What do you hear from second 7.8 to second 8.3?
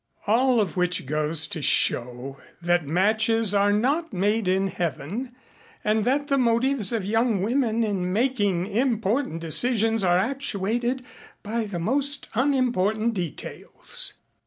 in